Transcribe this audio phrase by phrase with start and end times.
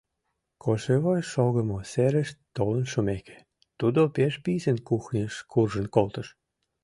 [0.63, 3.37] Кошевой шогымо серыш толын шумеке,
[3.79, 6.27] тудо пеш писын кухньыш куржын колтыш.